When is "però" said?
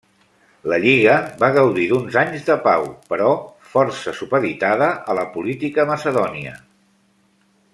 3.11-3.35